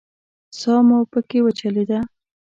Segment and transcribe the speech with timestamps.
[0.59, 1.99] ساه مو پکې وچلېده.